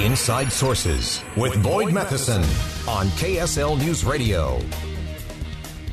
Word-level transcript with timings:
Inside 0.00 0.50
Sources 0.50 1.22
with 1.36 1.62
Boyd 1.62 1.92
Matheson 1.92 2.40
on 2.88 3.08
KSL 3.18 3.78
News 3.78 4.02
Radio. 4.02 4.58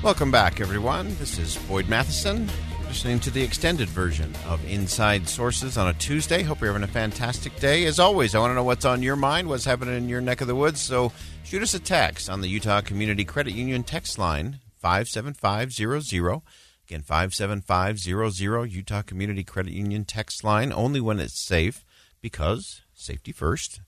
Welcome 0.02 0.32
back, 0.32 0.62
everyone. 0.62 1.14
This 1.20 1.38
is 1.38 1.58
Boyd 1.68 1.90
Matheson, 1.90 2.50
listening 2.88 3.20
to 3.20 3.30
the 3.30 3.44
extended 3.44 3.90
version 3.90 4.34
of 4.48 4.64
Inside 4.66 5.28
Sources 5.28 5.78
on 5.78 5.90
a 5.90 5.94
Tuesday. 5.96 6.42
Hope 6.42 6.62
you're 6.62 6.72
having 6.72 6.88
a 6.88 6.92
fantastic 6.92 7.60
day. 7.60 7.84
As 7.84 8.00
always, 8.00 8.34
I 8.34 8.40
want 8.40 8.52
to 8.52 8.56
know 8.56 8.64
what's 8.64 8.86
on 8.86 9.04
your 9.04 9.18
mind, 9.18 9.50
what's 9.50 9.66
happening 9.66 9.98
in 9.98 10.08
your 10.08 10.22
neck 10.22 10.40
of 10.40 10.48
the 10.48 10.56
woods. 10.56 10.80
So 10.80 11.12
shoot 11.44 11.62
us 11.62 11.74
a 11.74 11.80
text 11.80 12.30
on 12.30 12.40
the 12.40 12.48
Utah 12.48 12.80
Community 12.80 13.26
Credit 13.26 13.54
Union 13.54 13.84
text 13.84 14.18
line 14.18 14.62
57500. 14.78 16.42
Again, 16.88 17.02
57500, 17.02 18.72
Utah 18.72 19.02
Community 19.02 19.44
Credit 19.44 19.74
Union 19.74 20.06
text 20.06 20.46
line, 20.46 20.72
only 20.72 21.02
when 21.02 21.20
it's 21.20 21.38
safe 21.38 21.84
because 22.22 22.84
safety 22.94 23.32
first. 23.32 23.82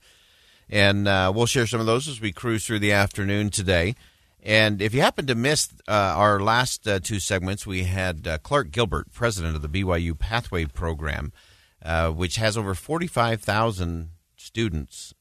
And 0.69 1.07
uh, 1.07 1.31
we'll 1.33 1.47
share 1.47 1.65
some 1.65 1.79
of 1.79 1.85
those 1.85 2.07
as 2.07 2.21
we 2.21 2.31
cruise 2.31 2.65
through 2.65 2.79
the 2.79 2.91
afternoon 2.91 3.49
today. 3.49 3.95
And 4.41 4.81
if 4.81 4.94
you 4.94 5.02
happen 5.02 5.27
to 5.27 5.35
miss 5.35 5.69
uh, 5.88 5.91
our 5.91 6.39
last 6.39 6.88
uh, 6.88 6.99
two 6.99 7.19
segments, 7.19 7.67
we 7.67 7.83
had 7.83 8.27
uh, 8.27 8.38
Clark 8.38 8.71
Gilbert, 8.71 9.11
president 9.11 9.55
of 9.55 9.61
the 9.61 9.67
BYU 9.67 10.17
Pathway 10.17 10.66
Program, 10.66 11.33
uh, 11.83 12.11
which 12.11 12.35
has 12.35 12.55
over 12.55 12.75
45,000 12.75 14.11
students 14.38 15.13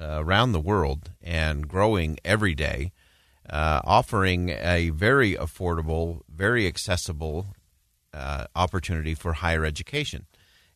uh, 0.00 0.18
around 0.22 0.52
the 0.52 0.60
world 0.60 1.12
and 1.22 1.68
growing 1.68 2.18
every 2.24 2.54
day, 2.54 2.92
offering 3.48 4.50
a 4.50 4.90
very 4.90 5.34
affordable, 5.34 6.20
very 6.28 6.66
accessible 6.66 7.54
opportunity 8.54 9.14
for 9.14 9.34
higher 9.34 9.64
education 9.64 10.26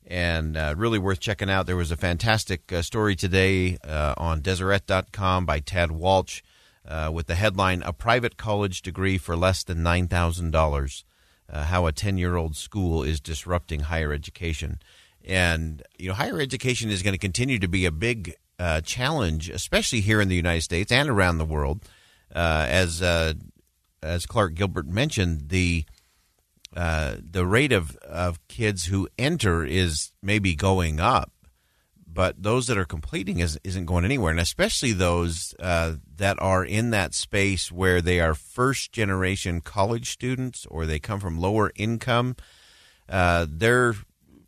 and 0.07 0.57
uh, 0.57 0.75
really 0.77 0.99
worth 0.99 1.21
checking 1.21 1.51
out. 1.51 1.67
There 1.67 1.77
was 1.77 1.91
a 1.91 1.97
fantastic 1.97 2.73
uh, 2.73 2.83
story 2.83 3.17
today 3.17 3.79
uh, 3.87 4.15
on 4.17 4.41
Deseret.com 4.41 5.47
by 5.47 5.61
Tad 5.61 5.91
Walch 5.91 6.43
uh, 6.87 7.11
with 7.13 7.27
the 7.27 7.35
headline 7.35 7.83
A 7.83 7.93
Private 7.93 8.37
College 8.37 8.83
Degree 8.83 9.19
for 9.19 9.37
Less 9.37 9.63
Than 9.63 9.79
$9,000 9.79 11.05
uh, 11.49 11.65
How 11.65 11.87
a 11.87 11.93
10 11.93 12.19
year 12.19 12.37
old 12.37 12.57
School 12.57 13.03
is 13.03 13.21
Disrupting 13.21 13.81
Higher 13.81 14.13
Education. 14.13 14.81
And, 15.25 15.83
you 15.99 16.09
know, 16.09 16.15
higher 16.15 16.41
education 16.41 16.91
is 16.91 17.03
going 17.03 17.13
to 17.15 17.19
continue 17.19 17.59
to 17.59 17.69
be 17.69 17.85
a 17.85 17.93
big 17.93 18.35
uh, 18.59 18.81
challenge, 18.81 19.51
especially 19.51 20.01
here 20.01 20.21
in 20.21 20.29
the 20.29 20.35
United 20.35 20.63
States 20.63 20.91
and 20.91 21.09
around 21.09 21.39
the 21.39 21.45
world. 21.45 21.87
as, 22.35 23.03
as 24.03 24.27
Clark 24.27 24.55
Gilbert 24.55 24.87
mentioned, 24.87 25.51
the 25.51 25.85
uh, 26.77 27.17
the 27.19 27.47
rate 27.47 27.73
of, 27.73 27.97
of 27.97 28.47
kids 28.49 28.87
who 28.87 29.09
enter 29.19 29.65
is 29.65 30.13
maybe 30.23 30.55
going 30.55 31.01
up, 31.01 31.33
but 32.07 32.43
those 32.43 32.67
that 32.69 32.79
are 32.79 32.85
completing 32.85 33.41
is, 33.41 33.59
isn't 33.65 33.87
going 33.87 34.05
anywhere. 34.05 34.31
And 34.31 34.41
especially 34.41 34.93
those 34.93 35.55
uh, 35.59 35.95
that 36.17 36.41
are 36.41 36.65
in 36.65 36.91
that 36.91 37.15
space 37.15 37.73
where 37.73 38.01
they 38.01 38.21
are 38.21 38.35
first 38.35 38.93
generation 38.93 39.61
college 39.61 40.11
students 40.11 40.67
or 40.67 40.87
they 40.87 40.99
come 40.99 41.19
from 41.21 41.41
lower 41.41 41.73
income, 41.75 42.37
uh, 43.09 43.47
their 43.49 43.95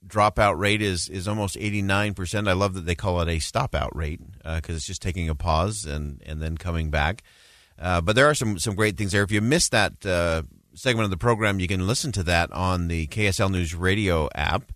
dropout 0.07 0.59
rate 0.59 0.83
is, 0.83 1.09
is 1.09 1.27
almost 1.27 1.57
89%. 1.57 2.49
I 2.49 2.53
love 2.53 2.75
that 2.75 2.87
they 2.87 2.95
call 2.95 3.21
it 3.21 3.29
a 3.29 3.39
stop 3.41 3.75
out 3.75 3.95
rate 3.97 4.21
because 4.39 4.75
uh, 4.75 4.77
it's 4.77 4.87
just 4.87 5.03
taking 5.03 5.29
a 5.29 5.35
pause 5.35 5.87
and, 5.87 6.23
and 6.25 6.41
then 6.41 6.57
coming 6.57 6.91
back. 6.91 7.23
Uh, 7.79 8.01
but 8.01 8.15
there 8.15 8.27
are 8.27 8.35
some, 8.35 8.59
some 8.61 8.77
great 8.77 8.97
things 8.97 9.11
there. 9.11 9.23
If 9.23 9.33
you 9.33 9.41
missed 9.41 9.73
that 9.73 10.05
segment 10.75 11.05
of 11.05 11.11
the 11.11 11.17
program, 11.17 11.61
you 11.61 11.69
can 11.69 11.87
listen 11.87 12.13
to 12.13 12.23
that 12.25 12.51
on 12.53 12.89
the 12.89 13.07
KSL 13.09 13.51
News 13.51 13.75
Radio 13.75 14.29
app, 14.35 14.73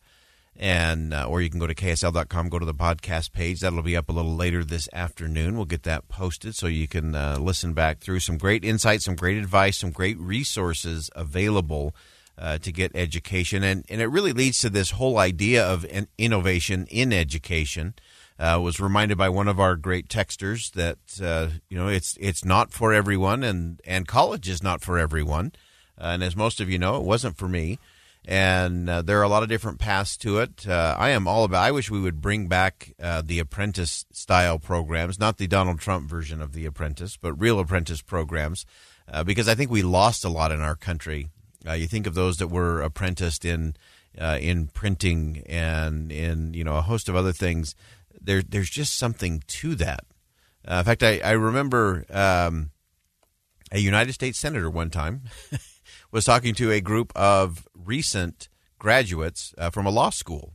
and 0.55 1.13
uh, 1.13 1.27
or 1.29 1.43
you 1.43 1.51
can 1.51 1.59
go 1.61 1.67
to 1.67 1.75
ksl.com, 1.75 2.49
go 2.49 2.59
to 2.59 2.67
the 2.67 2.75
podcast 2.75 3.33
page. 3.33 3.61
That'll 3.61 3.83
be 3.83 3.97
up 3.97 4.09
a 4.09 4.13
little 4.13 4.35
later 4.35 4.65
this 4.65 4.89
afternoon. 4.93 5.57
We'll 5.57 5.65
get 5.65 5.83
that 5.85 6.09
posted 6.09 6.55
so 6.55 6.67
you 6.67 6.89
can 6.89 7.15
uh, 7.15 7.39
listen 7.41 7.73
back 7.73 7.99
through 7.99 8.21
some 8.21 8.39
great 8.39 8.65
insights, 8.65 9.05
some 9.05 9.17
great 9.17 9.39
advice, 9.39 9.79
some 9.79 9.91
great 9.91 10.19
resources 10.19 11.11
available. 11.15 11.95
Uh, 12.39 12.59
to 12.59 12.71
get 12.71 12.95
education, 12.95 13.63
and, 13.63 13.87
and 13.89 14.03
it 14.03 14.09
really 14.09 14.35
leads 14.35 14.59
to 14.59 14.69
this 14.69 14.91
whole 14.91 15.17
idea 15.17 15.67
of 15.67 15.87
innovation 16.19 16.87
in 16.91 17.11
education. 17.11 17.95
Uh, 18.39 18.61
was 18.63 18.79
reminded 18.79 19.17
by 19.17 19.31
one 19.31 19.49
of 19.49 19.59
our 19.59 19.75
great 19.75 20.09
texters 20.09 20.71
that 20.73 20.99
uh, 21.25 21.49
you 21.71 21.79
know 21.79 21.89
it's 21.89 22.15
it's 22.21 22.45
not 22.45 22.75
for 22.75 22.93
everyone, 22.93 23.43
and 23.43 23.81
and 23.87 24.07
college 24.07 24.51
is 24.51 24.63
not 24.63 24.83
for 24.83 24.99
everyone. 24.99 25.51
Uh, 25.99 26.07
and 26.07 26.23
as 26.23 26.37
most 26.37 26.61
of 26.61 26.71
you 26.71 26.79
know, 26.79 26.97
it 26.97 27.03
wasn't 27.03 27.37
for 27.37 27.49
me. 27.49 27.79
And 28.29 28.91
uh, 28.91 29.03
there 29.03 29.21
are 29.21 29.25
a 29.25 29.29
lot 29.29 29.45
of 29.45 29.49
different 29.49 29.79
paths 29.79 30.17
to 30.19 30.39
it. 30.39 30.67
Uh, 30.67 30.97
I 30.99 31.11
am 31.11 31.29
all 31.29 31.45
about. 31.45 31.63
I 31.63 31.71
wish 31.71 31.91
we 31.91 32.01
would 32.01 32.21
bring 32.21 32.49
back 32.49 32.93
uh, 33.01 33.23
the 33.25 33.39
apprentice 33.39 34.05
style 34.11 34.59
programs, 34.59 35.21
not 35.21 35.39
the 35.39 35.47
Donald 35.47 35.79
Trump 35.79 36.11
version 36.11 36.43
of 36.43 36.53
the 36.53 36.67
apprentice, 36.67 37.17
but 37.17 37.41
real 37.41 37.61
apprentice 37.61 38.03
programs, 38.03 38.67
uh, 39.09 39.23
because 39.23 39.49
I 39.49 39.55
think 39.55 39.71
we 39.71 39.83
lost 39.83 40.25
a 40.25 40.29
lot 40.29 40.51
in 40.51 40.61
our 40.61 40.75
country. 40.75 41.29
Uh, 41.65 41.75
you 41.75 41.87
think 41.87 42.07
of 42.09 42.15
those 42.15 42.39
that 42.39 42.49
were 42.49 42.83
apprenticed 42.83 43.45
in 43.45 43.77
in 44.19 44.67
printing 44.69 45.43
and 45.47 46.11
in 46.11 46.55
you 46.55 46.65
know 46.65 46.77
a 46.77 46.83
host 46.83 47.09
of 47.09 47.15
other 47.15 47.33
things. 47.33 47.77
There, 48.21 48.43
there's 48.43 48.71
just 48.71 48.99
something 48.99 49.43
to 49.47 49.75
that. 49.77 50.05
in 50.67 50.85
fact, 50.85 51.03
I, 51.05 51.19
I 51.19 51.33
remember 51.33 52.07
um, 52.11 52.71
a 53.71 53.79
United 53.79 54.15
States 54.15 54.39
senator 54.39 54.71
one 54.71 54.91
time. 54.91 55.23
was 56.11 56.25
talking 56.25 56.55
to 56.55 56.71
a 56.71 56.81
group 56.81 57.13
of 57.15 57.67
recent 57.75 58.49
graduates 58.79 59.55
uh, 59.59 59.71
from 59.71 59.87
a 59.87 59.91
law 59.91 60.11
school, 60.11 60.55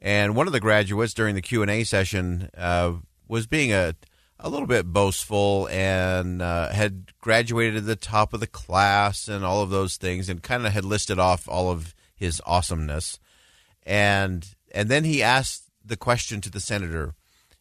and 0.00 0.36
one 0.36 0.46
of 0.46 0.52
the 0.52 0.60
graduates 0.60 1.14
during 1.14 1.34
the 1.34 1.42
Q 1.42 1.62
and 1.62 1.70
A 1.70 1.84
session 1.84 2.50
uh, 2.56 2.94
was 3.28 3.46
being 3.46 3.72
a 3.72 3.94
a 4.40 4.48
little 4.48 4.66
bit 4.66 4.86
boastful 4.86 5.68
and 5.70 6.42
uh, 6.42 6.68
had 6.70 7.12
graduated 7.20 7.76
at 7.76 7.86
the 7.86 7.96
top 7.96 8.34
of 8.34 8.40
the 8.40 8.46
class 8.46 9.28
and 9.28 9.44
all 9.44 9.62
of 9.62 9.70
those 9.70 9.96
things, 9.96 10.28
and 10.28 10.42
kind 10.42 10.66
of 10.66 10.72
had 10.72 10.84
listed 10.84 11.18
off 11.18 11.48
all 11.48 11.70
of 11.70 11.94
his 12.14 12.42
awesomeness, 12.44 13.18
and 13.84 14.54
and 14.72 14.88
then 14.88 15.04
he 15.04 15.22
asked 15.22 15.70
the 15.84 15.96
question 15.96 16.40
to 16.40 16.50
the 16.50 16.60
senator, 16.60 17.14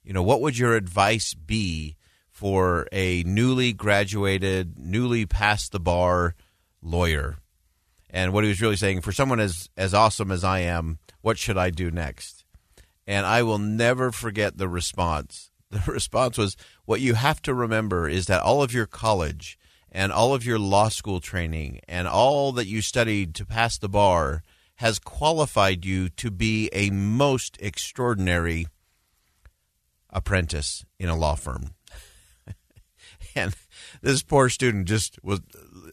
you 0.03 0.13
know, 0.13 0.23
what 0.23 0.41
would 0.41 0.57
your 0.57 0.75
advice 0.75 1.33
be 1.33 1.95
for 2.29 2.87
a 2.91 3.23
newly 3.23 3.73
graduated, 3.73 4.79
newly 4.79 5.25
passed 5.25 5.71
the 5.71 5.79
bar 5.79 6.35
lawyer. 6.83 7.37
And 8.09 8.31
what 8.31 8.43
he 8.43 8.49
was 8.49 8.61
really 8.61 8.75
saying, 8.75 9.01
for 9.01 9.11
someone 9.11 9.39
as, 9.39 9.69
as 9.75 9.93
awesome 9.93 10.31
as 10.31 10.43
I 10.43 10.59
am, 10.59 10.99
what 11.21 11.37
should 11.37 11.57
I 11.57 11.71
do 11.71 11.89
next? 11.89 12.45
And 13.07 13.25
I 13.25 13.41
will 13.43 13.57
never 13.57 14.11
forget 14.11 14.57
the 14.57 14.69
response. 14.69 15.49
The 15.73 15.91
response 15.91 16.37
was, 16.37 16.55
What 16.85 17.01
you 17.01 17.15
have 17.15 17.41
to 17.41 17.53
remember 17.53 18.07
is 18.07 18.27
that 18.27 18.43
all 18.43 18.61
of 18.61 18.75
your 18.75 18.85
college 18.85 19.57
and 19.91 20.11
all 20.11 20.35
of 20.35 20.45
your 20.45 20.59
law 20.59 20.89
school 20.89 21.19
training 21.19 21.79
and 21.87 22.07
all 22.07 22.51
that 22.51 22.67
you 22.67 22.83
studied 22.83 23.33
to 23.35 23.45
pass 23.45 23.79
the 23.79 23.89
bar 23.89 24.43
has 24.75 24.99
qualified 24.99 25.83
you 25.83 26.09
to 26.09 26.29
be 26.29 26.69
a 26.73 26.91
most 26.91 27.57
extraordinary 27.59 28.67
apprentice 30.11 30.85
in 30.99 31.09
a 31.09 31.15
law 31.15 31.35
firm. 31.35 31.71
and 33.35 33.55
this 34.01 34.23
poor 34.23 34.49
student 34.49 34.87
just 34.87 35.17
was 35.23 35.41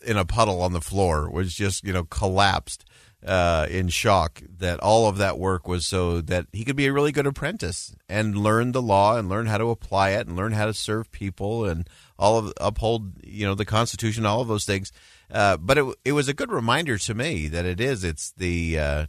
in 0.02 0.16
a 0.16 0.24
puddle 0.24 0.62
on 0.62 0.72
the 0.72 0.80
floor, 0.80 1.30
was 1.30 1.54
just 1.54 1.84
you 1.84 1.92
know 1.92 2.04
collapsed 2.04 2.84
uh, 3.24 3.66
in 3.68 3.88
shock 3.88 4.42
that 4.58 4.80
all 4.80 5.08
of 5.08 5.18
that 5.18 5.38
work 5.38 5.68
was 5.68 5.86
so 5.86 6.20
that 6.22 6.46
he 6.52 6.64
could 6.64 6.76
be 6.76 6.86
a 6.86 6.92
really 6.92 7.12
good 7.12 7.26
apprentice 7.26 7.94
and 8.08 8.36
learn 8.36 8.72
the 8.72 8.80
law 8.80 9.16
and 9.16 9.28
learn 9.28 9.46
how 9.46 9.58
to 9.58 9.70
apply 9.70 10.10
it 10.10 10.26
and 10.26 10.36
learn 10.36 10.52
how 10.52 10.66
to 10.66 10.72
serve 10.72 11.10
people 11.12 11.66
and 11.66 11.88
all 12.18 12.38
of 12.38 12.52
uphold 12.58 13.12
you 13.24 13.46
know 13.46 13.54
the 13.54 13.64
Constitution, 13.64 14.24
all 14.24 14.40
of 14.40 14.48
those 14.48 14.64
things. 14.64 14.92
Uh, 15.30 15.56
but 15.56 15.78
it 15.78 15.94
it 16.04 16.12
was 16.12 16.28
a 16.28 16.34
good 16.34 16.50
reminder 16.50 16.98
to 16.98 17.14
me 17.14 17.46
that 17.48 17.66
it 17.66 17.80
is 17.80 18.04
it's 18.04 18.32
the 18.32 18.78
uh, 18.78 19.06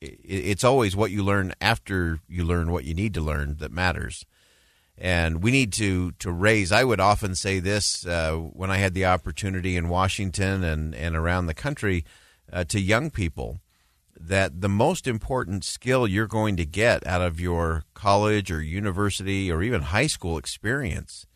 it, 0.00 0.18
it's 0.24 0.64
always 0.64 0.96
what 0.96 1.10
you 1.10 1.22
learn 1.22 1.52
after 1.60 2.20
you 2.28 2.44
learn 2.44 2.72
what 2.72 2.84
you 2.84 2.94
need 2.94 3.14
to 3.14 3.20
learn 3.20 3.56
that 3.58 3.72
matters 3.72 4.24
and 4.98 5.42
we 5.42 5.50
need 5.50 5.72
to 5.74 6.12
to 6.12 6.30
raise. 6.32 6.72
I 6.72 6.84
would 6.84 7.00
often 7.00 7.34
say 7.34 7.60
this 7.60 8.06
uh, 8.06 8.32
when 8.36 8.70
I 8.70 8.78
had 8.78 8.94
the 8.94 9.06
opportunity 9.06 9.76
in 9.76 9.88
Washington 9.88 10.64
and 10.64 10.94
and 10.94 11.16
around 11.16 11.46
the 11.46 11.54
country 11.54 12.04
uh, 12.52 12.64
to 12.64 12.80
young 12.80 13.10
people. 13.10 13.60
that 14.18 14.60
the 14.62 14.68
most 14.68 15.06
important 15.06 15.62
skill 15.64 16.06
you're 16.08 16.26
going 16.26 16.56
to 16.56 16.64
get 16.64 17.06
out 17.06 17.20
of 17.20 17.38
your 17.38 17.84
college 17.94 18.50
or 18.50 18.62
university 18.62 19.52
or 19.52 19.62
even 19.62 19.82
high 19.82 20.06
school 20.06 20.38
experience 20.38 21.26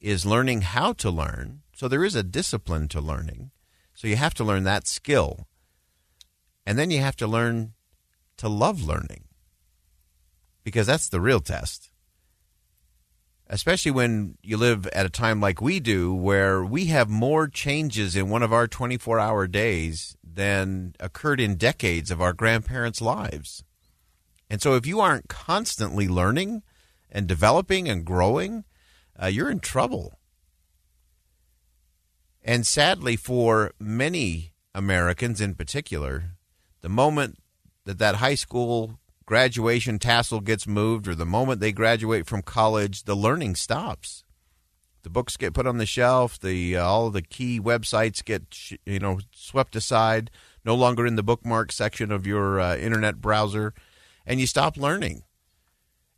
is 0.00 0.26
learning 0.26 0.62
how 0.62 0.92
to 0.92 1.10
learn. 1.10 1.62
So 1.74 1.88
there 1.88 2.04
is 2.04 2.16
a 2.16 2.22
discipline 2.22 2.88
to 2.88 3.00
learning. 3.00 3.50
So 3.94 4.08
you 4.08 4.16
have 4.16 4.34
to 4.34 4.44
learn 4.44 4.64
that 4.64 4.88
skill. 4.88 5.46
And 6.66 6.78
then 6.78 6.90
you 6.90 7.00
have 7.00 7.16
to 7.16 7.26
learn 7.26 7.74
to 8.38 8.48
love 8.48 8.82
learning 8.82 9.24
because 10.64 10.86
that's 10.86 11.08
the 11.08 11.20
real 11.20 11.40
test. 11.40 11.90
Especially 13.48 13.90
when 13.90 14.38
you 14.42 14.56
live 14.56 14.86
at 14.88 15.04
a 15.04 15.10
time 15.10 15.40
like 15.40 15.60
we 15.60 15.78
do, 15.78 16.14
where 16.14 16.64
we 16.64 16.86
have 16.86 17.08
more 17.10 17.46
changes 17.46 18.16
in 18.16 18.30
one 18.30 18.42
of 18.42 18.52
our 18.52 18.66
24 18.66 19.18
hour 19.18 19.46
days 19.46 20.16
than 20.22 20.94
occurred 20.98 21.40
in 21.40 21.56
decades 21.56 22.10
of 22.10 22.22
our 22.22 22.32
grandparents' 22.32 23.02
lives. 23.02 23.62
And 24.48 24.62
so, 24.62 24.74
if 24.74 24.86
you 24.86 25.00
aren't 25.00 25.28
constantly 25.28 26.08
learning 26.08 26.62
and 27.10 27.26
developing 27.26 27.88
and 27.88 28.04
growing, 28.04 28.64
uh, 29.20 29.26
you're 29.26 29.50
in 29.50 29.60
trouble. 29.60 30.18
And 32.42 32.66
sadly, 32.66 33.16
for 33.16 33.72
many 33.78 34.52
Americans 34.74 35.40
in 35.40 35.54
particular, 35.54 36.36
the 36.82 36.88
moment 36.88 37.38
that 37.84 37.98
that 37.98 38.16
high 38.16 38.34
school 38.34 38.98
graduation 39.26 39.98
tassel 39.98 40.40
gets 40.40 40.66
moved 40.66 41.08
or 41.08 41.14
the 41.14 41.26
moment 41.26 41.60
they 41.60 41.72
graduate 41.72 42.26
from 42.26 42.42
college, 42.42 43.04
the 43.04 43.14
learning 43.14 43.54
stops. 43.54 44.24
The 45.02 45.10
books 45.10 45.36
get 45.36 45.52
put 45.52 45.66
on 45.66 45.76
the 45.78 45.86
shelf. 45.86 46.40
The 46.40 46.78
uh, 46.78 46.84
all 46.84 47.10
the 47.10 47.22
key 47.22 47.60
websites 47.60 48.24
get 48.24 48.70
you 48.86 48.98
know 48.98 49.20
swept 49.32 49.76
aside, 49.76 50.30
no 50.64 50.74
longer 50.74 51.06
in 51.06 51.16
the 51.16 51.22
bookmark 51.22 51.72
section 51.72 52.10
of 52.10 52.26
your 52.26 52.58
uh, 52.58 52.76
internet 52.76 53.20
browser, 53.20 53.74
and 54.26 54.40
you 54.40 54.46
stop 54.46 54.78
learning. 54.78 55.22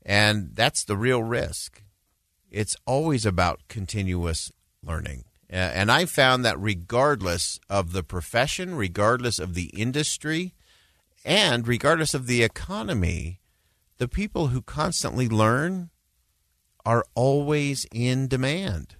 And 0.05 0.51
that's 0.55 0.85
the 0.85 0.97
real 0.97 1.23
risk. 1.23 1.83
It's 2.49 2.77
always 2.87 3.27
about 3.27 3.61
continuous 3.69 4.53
learning. 4.85 5.25
And 5.49 5.93
I 5.93 6.07
found 6.07 6.45
that 6.45 6.59
regardless 6.61 7.61
of 7.71 7.93
the 7.93 8.03
profession, 8.03 8.75
regardless 8.75 9.39
of 9.39 9.55
the 9.55 9.67
industry, 9.67 10.55
and 11.27 11.67
regardless 11.67 12.15
of 12.15 12.29
the 12.29 12.45
economy, 12.45 13.41
the 13.99 14.07
people 14.07 14.49
who 14.49 14.63
constantly 14.63 15.29
learn 15.29 15.91
are 16.85 17.05
always 17.17 17.85
in 17.93 18.29
demand. 18.29 18.95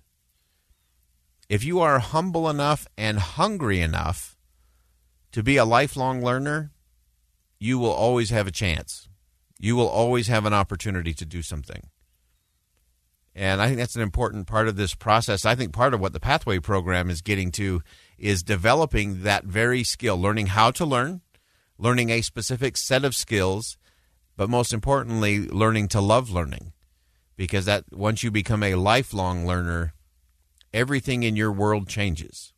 If 1.49 1.63
you 1.63 1.79
are 1.79 2.01
humble 2.01 2.51
enough 2.51 2.89
and 2.99 3.21
hungry 3.21 3.81
enough 3.81 4.37
to 5.31 5.45
be 5.45 5.57
a 5.57 5.65
lifelong 5.65 6.21
learner, 6.21 6.73
you 7.61 7.79
will 7.79 7.93
always 7.93 8.31
have 8.31 8.49
a 8.49 8.53
chance. 8.53 9.09
You 9.61 9.77
will 9.77 9.89
always 9.89 10.27
have 10.27 10.45
an 10.45 10.53
opportunity 10.53 11.15
to 11.15 11.25
do 11.25 11.43
something. 11.43 11.91
And 13.37 13.63
I 13.63 13.67
think 13.67 13.79
that's 13.79 13.95
an 13.97 14.03
important 14.03 14.49
part 14.49 14.67
of 14.67 14.77
this 14.77 14.95
process. 14.95 15.45
I 15.45 15.55
think 15.55 15.73
part 15.73 15.95
of 15.95 16.01
what 16.01 16.13
the 16.13 16.21
Pathway 16.21 16.59
program 16.59 17.09
is 17.09 17.21
getting 17.21 17.53
to 17.53 17.83
is 18.19 18.43
developing 18.43 19.23
that 19.23 19.45
very 19.45 19.85
skill, 19.85 20.19
learning 20.19 20.47
how 20.49 20.73
to 20.73 20.85
learn, 20.85 21.21
learning 21.79 22.11
a 22.11 22.23
specific 22.23 22.77
set 22.77 23.05
of 23.05 23.15
skills, 23.15 23.77
but 24.37 24.51
most 24.51 24.73
importantly, 24.73 25.47
learning 25.49 25.89
to 25.89 26.01
love 26.01 26.31
learning. 26.31 26.73
Because 27.37 27.67
that 27.67 27.85
once 27.93 28.23
you 28.23 28.31
become 28.31 28.63
a 28.63 28.77
lifelong 28.77 29.47
learner, 29.47 29.93
everything 30.73 31.23
in 31.23 31.37
your 31.37 31.53
world 31.53 31.87
changes. 31.87 32.55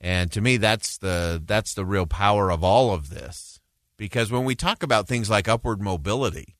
And 0.00 0.32
to 0.32 0.40
me 0.40 0.56
that's 0.56 0.96
the 0.96 1.42
that's 1.44 1.74
the 1.74 1.84
real 1.84 2.06
power 2.06 2.50
of 2.50 2.64
all 2.64 2.94
of 2.94 3.10
this. 3.10 3.60
Because 3.98 4.30
when 4.30 4.46
we 4.46 4.54
talk 4.54 4.82
about 4.82 5.06
things 5.06 5.28
like 5.28 5.46
upward 5.46 5.82
mobility, 5.82 6.56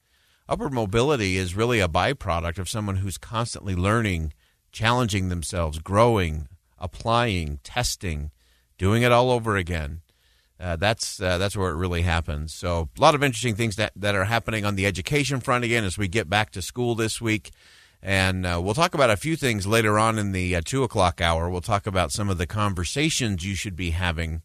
upward 0.46 0.74
mobility 0.74 1.38
is 1.38 1.56
really 1.56 1.80
a 1.80 1.88
byproduct 1.88 2.58
of 2.58 2.68
someone 2.68 2.96
who's 2.96 3.16
constantly 3.16 3.74
learning, 3.74 4.34
challenging 4.72 5.30
themselves, 5.30 5.78
growing, 5.78 6.48
applying, 6.78 7.60
testing, 7.64 8.30
doing 8.76 9.02
it 9.02 9.12
all 9.12 9.30
over 9.30 9.56
again 9.56 10.02
uh, 10.60 10.76
that's 10.76 11.20
uh, 11.20 11.38
that's 11.38 11.56
where 11.56 11.70
it 11.70 11.76
really 11.76 12.02
happens. 12.02 12.52
So 12.52 12.90
a 12.96 13.00
lot 13.00 13.14
of 13.14 13.22
interesting 13.22 13.54
things 13.54 13.76
that, 13.76 13.92
that 13.96 14.14
are 14.14 14.24
happening 14.24 14.64
on 14.64 14.76
the 14.76 14.86
education 14.86 15.40
front 15.40 15.64
again 15.64 15.84
as 15.84 15.96
we 15.96 16.06
get 16.06 16.28
back 16.28 16.50
to 16.52 16.62
school 16.62 16.94
this 16.94 17.20
week. 17.20 17.50
And 18.02 18.46
uh, 18.46 18.60
we'll 18.62 18.74
talk 18.74 18.94
about 18.94 19.10
a 19.10 19.16
few 19.16 19.36
things 19.36 19.66
later 19.66 19.98
on 19.98 20.18
in 20.18 20.32
the 20.32 20.56
uh, 20.56 20.62
two 20.64 20.82
o'clock 20.82 21.20
hour. 21.20 21.50
We'll 21.50 21.60
talk 21.60 21.86
about 21.86 22.12
some 22.12 22.30
of 22.30 22.38
the 22.38 22.46
conversations 22.46 23.44
you 23.44 23.54
should 23.54 23.76
be 23.76 23.90
having 23.90 24.42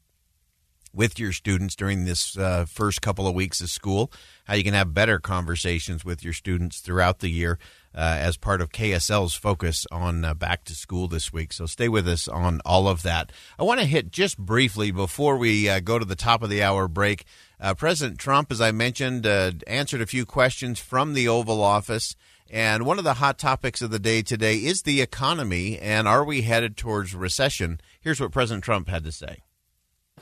with 0.93 1.19
your 1.19 1.33
students 1.33 1.75
during 1.75 2.05
this 2.05 2.37
uh, 2.37 2.65
first 2.65 3.01
couple 3.01 3.27
of 3.27 3.35
weeks 3.35 3.59
of 3.59 3.69
school, 3.69 4.11
how 4.45 4.53
you 4.55 4.63
can 4.63 4.73
have 4.73 4.93
better 4.93 5.19
conversations 5.19 6.05
with 6.05 6.23
your 6.23 6.33
students 6.33 6.79
throughout 6.79 7.19
the 7.19 7.29
year 7.29 7.59
as 7.95 8.37
part 8.37 8.61
of 8.61 8.71
KSL's 8.71 9.33
focus 9.33 9.85
on 9.91 10.25
uh, 10.25 10.33
back 10.33 10.63
to 10.65 10.75
school 10.75 11.07
this 11.07 11.31
week. 11.31 11.53
So 11.53 11.65
stay 11.65 11.87
with 11.89 12.07
us 12.07 12.27
on 12.27 12.61
all 12.65 12.87
of 12.87 13.03
that. 13.03 13.31
I 13.57 13.63
want 13.63 13.79
to 13.79 13.85
hit 13.85 14.11
just 14.11 14.37
briefly 14.37 14.91
before 14.91 15.37
we 15.37 15.69
uh, 15.69 15.79
go 15.79 15.97
to 15.97 16.05
the 16.05 16.15
top 16.15 16.43
of 16.43 16.49
the 16.49 16.61
hour 16.61 16.87
break. 16.87 17.25
Uh, 17.59 17.73
President 17.73 18.19
Trump, 18.19 18.51
as 18.51 18.59
I 18.59 18.71
mentioned, 18.71 19.25
uh, 19.25 19.53
answered 19.65 20.01
a 20.01 20.07
few 20.07 20.25
questions 20.25 20.79
from 20.79 21.13
the 21.13 21.27
Oval 21.27 21.63
Office. 21.63 22.15
And 22.49 22.85
one 22.85 22.99
of 22.99 23.03
the 23.03 23.15
hot 23.15 23.39
topics 23.39 23.81
of 23.81 23.89
the 23.89 23.99
day 23.99 24.21
today 24.21 24.57
is 24.57 24.83
the 24.83 25.01
economy 25.01 25.79
and 25.79 26.07
are 26.07 26.23
we 26.23 26.43
headed 26.43 26.77
towards 26.77 27.15
recession? 27.15 27.79
Here's 28.01 28.19
what 28.19 28.31
President 28.31 28.63
Trump 28.63 28.87
had 28.87 29.03
to 29.05 29.11
say. 29.11 29.44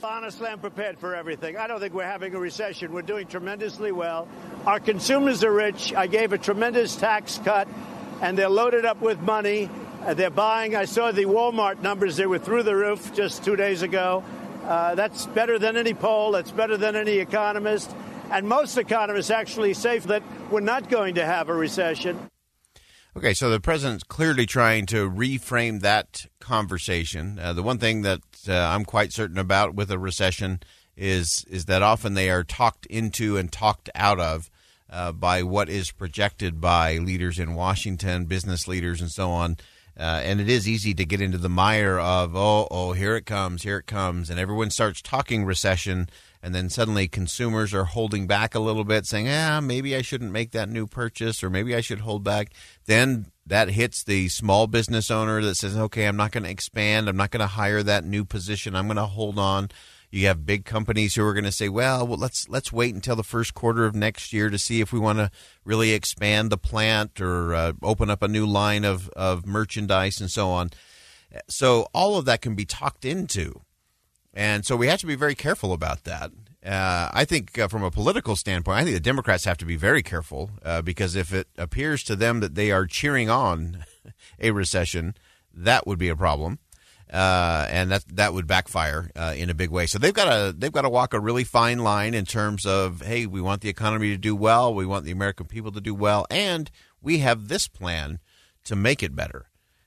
Honestly, 0.04 0.48
I'm 0.48 0.58
prepared 0.58 0.98
for 0.98 1.14
everything. 1.14 1.56
I 1.56 1.66
don't 1.66 1.78
think 1.78 1.94
we're 1.94 2.04
having 2.04 2.34
a 2.34 2.38
recession. 2.38 2.92
We're 2.92 3.02
doing 3.02 3.26
tremendously 3.26 3.92
well. 3.92 4.28
Our 4.66 4.80
consumers 4.80 5.42
are 5.44 5.52
rich. 5.52 5.94
I 5.94 6.08
gave 6.08 6.32
a 6.32 6.38
tremendous 6.38 6.96
tax 6.96 7.40
cut, 7.42 7.68
and 8.20 8.36
they're 8.36 8.50
loaded 8.50 8.84
up 8.84 9.00
with 9.00 9.20
money. 9.20 9.70
Uh, 10.04 10.12
they're 10.12 10.28
buying. 10.28 10.76
I 10.76 10.84
saw 10.84 11.12
the 11.12 11.24
Walmart 11.24 11.80
numbers. 11.80 12.16
They 12.16 12.26
were 12.26 12.38
through 12.38 12.64
the 12.64 12.76
roof 12.76 13.14
just 13.14 13.44
two 13.44 13.56
days 13.56 13.82
ago. 13.82 14.22
Uh, 14.64 14.94
that's 14.94 15.26
better 15.26 15.58
than 15.58 15.76
any 15.76 15.94
poll. 15.94 16.32
That's 16.32 16.50
better 16.50 16.76
than 16.76 16.96
any 16.96 17.18
economist. 17.18 17.94
And 18.30 18.46
most 18.48 18.76
economists 18.76 19.30
actually 19.30 19.74
say 19.74 20.00
that 20.00 20.22
we're 20.50 20.60
not 20.60 20.90
going 20.90 21.14
to 21.14 21.24
have 21.24 21.48
a 21.48 21.54
recession. 21.54 22.18
Okay, 23.16 23.32
so 23.32 23.48
the 23.48 23.60
president's 23.60 24.02
clearly 24.02 24.44
trying 24.44 24.86
to 24.86 25.08
reframe 25.08 25.82
that 25.82 26.26
conversation. 26.40 27.38
Uh, 27.38 27.52
the 27.52 27.62
one 27.62 27.78
thing 27.78 28.02
that 28.02 28.22
uh, 28.48 28.52
I'm 28.52 28.84
quite 28.84 29.12
certain 29.12 29.38
about 29.38 29.72
with 29.76 29.88
a 29.92 30.00
recession 30.00 30.60
is 30.96 31.44
is 31.48 31.66
that 31.66 31.80
often 31.80 32.14
they 32.14 32.28
are 32.28 32.42
talked 32.42 32.86
into 32.86 33.36
and 33.36 33.52
talked 33.52 33.88
out 33.94 34.18
of 34.18 34.50
uh, 34.90 35.12
by 35.12 35.44
what 35.44 35.68
is 35.68 35.92
projected 35.92 36.60
by 36.60 36.98
leaders 36.98 37.38
in 37.38 37.54
Washington, 37.54 38.24
business 38.24 38.66
leaders, 38.66 39.00
and 39.00 39.12
so 39.12 39.30
on. 39.30 39.58
Uh, 39.98 40.20
and 40.24 40.40
it 40.40 40.48
is 40.48 40.68
easy 40.68 40.92
to 40.94 41.04
get 41.04 41.20
into 41.20 41.38
the 41.38 41.48
mire 41.48 41.98
of 41.98 42.34
oh 42.34 42.66
oh 42.70 42.92
here 42.92 43.14
it 43.14 43.26
comes 43.26 43.62
here 43.62 43.78
it 43.78 43.86
comes 43.86 44.28
and 44.28 44.40
everyone 44.40 44.68
starts 44.68 45.00
talking 45.00 45.44
recession 45.44 46.08
and 46.44 46.54
then 46.54 46.68
suddenly 46.68 47.08
consumers 47.08 47.72
are 47.72 47.86
holding 47.86 48.26
back 48.26 48.54
a 48.54 48.60
little 48.60 48.84
bit, 48.84 49.06
saying, 49.06 49.26
"Ah, 49.30 49.62
maybe 49.62 49.96
I 49.96 50.02
shouldn't 50.02 50.30
make 50.30 50.50
that 50.50 50.68
new 50.68 50.86
purchase, 50.86 51.42
or 51.42 51.48
maybe 51.48 51.74
I 51.74 51.80
should 51.80 52.00
hold 52.00 52.22
back." 52.22 52.52
Then 52.84 53.32
that 53.46 53.70
hits 53.70 54.04
the 54.04 54.28
small 54.28 54.66
business 54.66 55.10
owner 55.10 55.40
that 55.40 55.54
says, 55.54 55.74
"Okay, 55.74 56.04
I'm 56.04 56.18
not 56.18 56.32
going 56.32 56.44
to 56.44 56.50
expand. 56.50 57.08
I'm 57.08 57.16
not 57.16 57.30
going 57.30 57.40
to 57.40 57.46
hire 57.46 57.82
that 57.82 58.04
new 58.04 58.26
position. 58.26 58.76
I'm 58.76 58.88
going 58.88 58.98
to 58.98 59.06
hold 59.06 59.38
on." 59.38 59.70
You 60.14 60.26
have 60.28 60.46
big 60.46 60.64
companies 60.64 61.14
who 61.14 61.24
are 61.26 61.34
going 61.34 61.44
to 61.44 61.52
say, 61.52 61.68
"Well, 61.68 62.06
well, 62.06 62.18
let's 62.18 62.48
let's 62.48 62.72
wait 62.72 62.94
until 62.94 63.16
the 63.16 63.22
first 63.22 63.54
quarter 63.54 63.84
of 63.84 63.94
next 63.94 64.32
year 64.32 64.48
to 64.48 64.58
see 64.58 64.80
if 64.80 64.92
we 64.92 64.98
want 64.98 65.18
to 65.18 65.30
really 65.64 65.92
expand 65.92 66.50
the 66.50 66.58
plant 66.58 67.20
or 67.20 67.54
uh, 67.54 67.72
open 67.82 68.10
up 68.10 68.22
a 68.22 68.28
new 68.28 68.46
line 68.46 68.84
of 68.84 69.08
of 69.10 69.46
merchandise 69.46 70.20
and 70.20 70.30
so 70.30 70.50
on." 70.50 70.70
So 71.48 71.88
all 71.92 72.16
of 72.16 72.26
that 72.26 72.42
can 72.42 72.54
be 72.54 72.64
talked 72.64 73.04
into 73.04 73.62
and 74.34 74.66
so 74.66 74.76
we 74.76 74.88
have 74.88 75.00
to 75.00 75.06
be 75.06 75.14
very 75.14 75.34
careful 75.34 75.72
about 75.72 76.04
that. 76.04 76.32
Uh, 76.64 77.10
I 77.12 77.24
think 77.24 77.58
uh, 77.58 77.68
from 77.68 77.84
a 77.84 77.90
political 77.90 78.36
standpoint, 78.36 78.78
I 78.78 78.84
think 78.84 78.96
the 78.96 79.00
Democrats 79.00 79.44
have 79.44 79.58
to 79.58 79.66
be 79.66 79.76
very 79.76 80.02
careful 80.02 80.50
uh, 80.64 80.82
because 80.82 81.14
if 81.14 81.32
it 81.32 81.46
appears 81.56 82.02
to 82.04 82.16
them 82.16 82.40
that 82.40 82.54
they 82.54 82.70
are 82.72 82.86
cheering 82.86 83.30
on 83.30 83.84
a 84.40 84.50
recession, 84.50 85.14
that 85.52 85.86
would 85.86 85.98
be 85.98 86.08
a 86.08 86.16
problem. 86.16 86.58
Uh, 87.14 87.66
and 87.70 87.92
that 87.92 88.04
that 88.16 88.34
would 88.34 88.46
backfire 88.46 89.08
uh, 89.14 89.32
in 89.36 89.48
a 89.48 89.54
big 89.54 89.70
way. 89.70 89.86
So 89.86 90.00
they've 90.00 90.12
got 90.12 90.24
to 90.24 90.52
they've 90.52 90.72
got 90.72 90.82
to 90.82 90.90
walk 90.90 91.14
a 91.14 91.20
really 91.20 91.44
fine 91.44 91.78
line 91.78 92.12
in 92.12 92.24
terms 92.24 92.66
of 92.66 93.02
hey, 93.02 93.26
we 93.26 93.40
want 93.40 93.62
the 93.62 93.68
economy 93.68 94.10
to 94.10 94.18
do 94.18 94.34
well, 94.34 94.74
we 94.74 94.84
want 94.84 95.04
the 95.04 95.12
American 95.12 95.46
people 95.46 95.70
to 95.72 95.80
do 95.80 95.94
well, 95.94 96.26
and 96.28 96.70
we 97.00 97.18
have 97.18 97.46
this 97.46 97.68
plan 97.68 98.18
to 98.64 98.74
make 98.74 99.02
it 99.02 99.14
better 99.14 99.46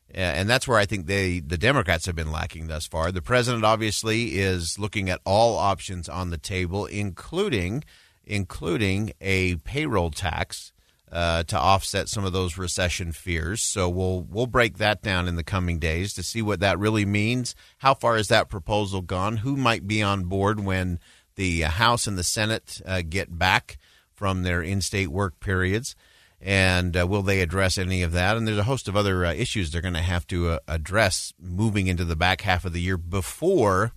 and 0.10 0.50
that's 0.50 0.68
where 0.68 0.80
I 0.80 0.86
think 0.86 1.06
they 1.06 1.40
the 1.40 1.58
Democrats 1.58 2.06
have 2.06 2.16
been 2.16 2.32
lacking 2.32 2.68
thus 2.68 2.88
far. 2.88 3.12
The 3.12 3.22
president 3.22 3.66
obviously 3.66 4.38
is 4.38 4.80
looking 4.80 5.10
at 5.10 5.22
all 5.26 5.58
options 5.58 6.08
on 6.08 6.30
the 6.30 6.38
table, 6.38 6.86
including 6.86 7.84
including 8.26 9.12
a 9.22 9.56
payroll 9.58 10.12
tax 10.12 10.72
uh, 11.12 11.44
to 11.44 11.58
offset 11.58 12.10
some 12.10 12.26
of 12.26 12.34
those 12.34 12.58
recession 12.58 13.12
fears. 13.12 13.62
So 13.62 13.88
we'll 13.90 14.22
we'll 14.22 14.48
break 14.48 14.78
that 14.78 15.02
down 15.02 15.28
in 15.28 15.36
the 15.36 15.44
coming 15.44 15.80
days 15.80 16.14
to 16.14 16.24
see 16.24 16.42
what 16.42 16.60
that 16.60 16.80
really 16.80 17.06
means. 17.06 17.56
How 17.80 17.94
far 17.94 18.18
is 18.18 18.28
that 18.28 18.50
proposal 18.50 19.02
gone? 19.02 19.38
Who 19.38 19.56
might 19.56 19.88
be 19.88 20.02
on 20.02 20.26
board 20.26 20.60
when 20.60 21.00
the 21.38 21.62
House 21.62 22.08
and 22.08 22.18
the 22.18 22.24
Senate 22.24 22.82
uh, 22.86 23.02
get 23.08 23.40
back 23.40 23.78
from 24.18 24.44
their 24.44 24.62
in 24.62 24.82
state 24.82 25.08
work 25.08 25.40
periods. 25.40 25.96
And 26.42 26.98
uh, 26.98 27.08
will 27.08 27.24
they 27.24 27.40
address 27.42 27.78
any 27.78 28.02
of 28.02 28.12
that? 28.12 28.36
And 28.36 28.48
there's 28.48 28.58
a 28.58 28.64
host 28.64 28.88
of 28.88 28.96
other 28.96 29.26
uh, 29.26 29.34
issues 29.34 29.72
they're 29.72 29.82
going 29.82 29.94
to 29.94 30.02
have 30.02 30.28
to 30.28 30.50
uh, 30.50 30.60
address 30.68 31.34
moving 31.40 31.88
into 31.88 32.04
the 32.04 32.16
back 32.16 32.42
half 32.42 32.66
of 32.66 32.74
the 32.74 32.82
year 32.82 32.98
before 32.98 33.94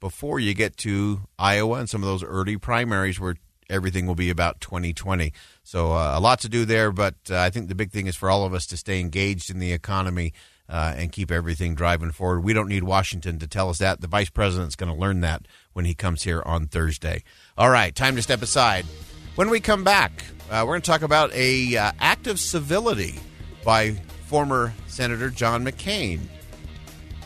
before 0.00 0.38
you 0.38 0.52
get 0.52 0.76
to 0.76 1.20
Iowa 1.38 1.78
and 1.78 1.88
some 1.88 2.02
of 2.02 2.06
those 2.06 2.22
early 2.22 2.58
primaries 2.58 3.18
where 3.18 3.36
everything 3.68 4.06
will 4.06 4.14
be 4.14 4.30
about 4.30 4.60
2020. 4.60 5.32
So 5.62 5.92
uh, 5.92 6.14
a 6.16 6.20
lot 6.20 6.40
to 6.40 6.48
do 6.48 6.64
there, 6.64 6.92
but 6.92 7.14
uh, 7.30 7.38
I 7.38 7.50
think 7.50 7.68
the 7.68 7.74
big 7.74 7.90
thing 7.90 8.06
is 8.06 8.16
for 8.16 8.30
all 8.30 8.44
of 8.44 8.54
us 8.54 8.66
to 8.66 8.76
stay 8.76 9.00
engaged 9.00 9.50
in 9.50 9.58
the 9.58 9.72
economy 9.72 10.32
uh, 10.68 10.94
and 10.96 11.12
keep 11.12 11.30
everything 11.30 11.74
driving 11.74 12.10
forward. 12.10 12.40
We 12.40 12.52
don't 12.52 12.68
need 12.68 12.84
Washington 12.84 13.38
to 13.38 13.46
tell 13.46 13.68
us 13.68 13.78
that. 13.78 14.00
The 14.00 14.06
vice 14.06 14.30
president's 14.30 14.76
going 14.76 14.92
to 14.92 14.98
learn 14.98 15.20
that 15.20 15.46
when 15.72 15.84
he 15.84 15.94
comes 15.94 16.22
here 16.22 16.42
on 16.44 16.66
Thursday. 16.66 17.22
All 17.58 17.70
right, 17.70 17.94
time 17.94 18.16
to 18.16 18.22
step 18.22 18.42
aside. 18.42 18.86
When 19.34 19.50
we 19.50 19.60
come 19.60 19.84
back, 19.84 20.24
uh, 20.50 20.62
we're 20.66 20.74
going 20.74 20.82
to 20.82 20.90
talk 20.90 21.02
about 21.02 21.32
a 21.34 21.76
uh, 21.76 21.92
act 21.98 22.26
of 22.26 22.38
civility 22.38 23.18
by 23.64 23.92
former 24.26 24.72
Senator 24.86 25.30
John 25.30 25.64
McCain. 25.64 26.20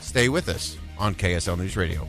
Stay 0.00 0.28
with 0.28 0.48
us 0.48 0.76
on 0.98 1.14
KSL 1.14 1.58
News 1.58 1.76
Radio. 1.76 2.08